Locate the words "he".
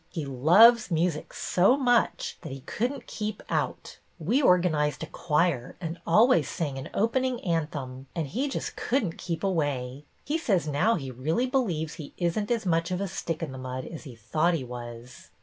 0.09-0.25, 2.51-2.61, 8.25-8.49, 10.25-10.39, 10.95-11.11, 11.93-12.15, 14.05-14.15, 14.55-14.63